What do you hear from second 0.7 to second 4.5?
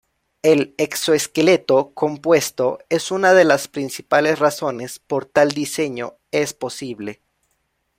exoesqueleto compuesto es una de las principales